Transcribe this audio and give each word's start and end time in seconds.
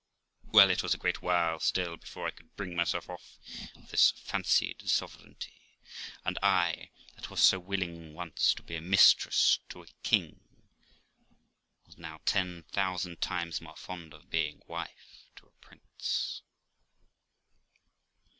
'Well, 0.55 0.71
it 0.71 0.81
was 0.81 0.95
a 0.95 0.97
great 0.97 1.21
while 1.21 1.59
still 1.59 1.95
before 1.95 2.25
I 2.25 2.31
could 2.31 2.55
bring 2.55 2.75
myself 2.75 3.07
off 3.07 3.37
of 3.75 3.91
this 3.91 4.09
fancied 4.09 4.89
sovereignty; 4.89 5.61
and 6.25 6.39
I, 6.41 6.89
that 7.13 7.29
was 7.29 7.39
so 7.39 7.59
willing 7.59 8.15
once 8.15 8.55
to 8.55 8.63
be 8.63 8.79
mistress 8.79 9.59
to 9.69 9.83
a 9.83 9.87
king, 10.01 10.39
was 11.85 11.99
now 11.99 12.19
ten 12.25 12.63
thousand 12.63 13.21
times 13.21 13.61
more 13.61 13.75
fond 13.77 14.15
of 14.15 14.31
being 14.31 14.63
wife 14.65 15.27
to 15.35 15.45
a 15.45 15.51
prince. 15.63 16.41